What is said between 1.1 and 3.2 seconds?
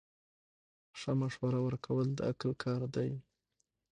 مشوره ورکول د عقل کار دی.